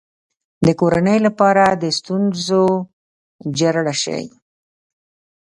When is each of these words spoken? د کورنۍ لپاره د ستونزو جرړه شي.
د 0.65 0.67
کورنۍ 0.79 1.17
لپاره 1.27 1.63
د 1.81 1.83
ستونزو 1.97 2.63
جرړه 3.59 3.93
شي. 4.03 4.21